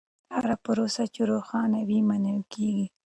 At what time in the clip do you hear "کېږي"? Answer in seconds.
2.53-2.87